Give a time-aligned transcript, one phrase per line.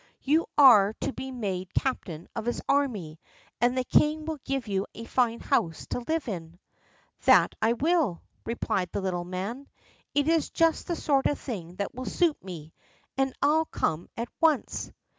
[0.23, 3.19] You are to be made captain of his army,
[3.61, 6.57] and the king will give you a fine house to live in."
[7.25, 9.67] "That I will," replied the little man.
[10.15, 12.73] "It is just the sort of thing that will suit me,
[13.15, 14.91] and I'll come at once."